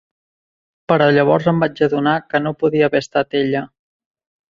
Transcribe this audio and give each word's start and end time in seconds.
Però 0.91 1.09
llavors 1.17 1.49
em 1.51 1.59
vaig 1.63 1.81
adonar 1.87 2.13
que 2.31 2.41
no 2.45 2.53
podia 2.63 2.87
haver 2.89 3.03
estat 3.05 3.39
ella. 3.43 3.63